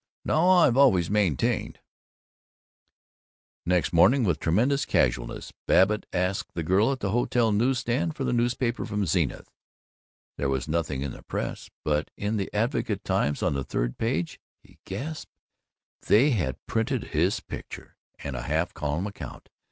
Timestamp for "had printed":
16.31-17.11